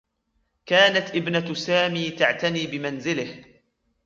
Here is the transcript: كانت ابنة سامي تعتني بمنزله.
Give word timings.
كانت 0.65 1.09
ابنة 1.15 1.53
سامي 1.53 2.09
تعتني 2.11 2.67
بمنزله. 2.67 3.43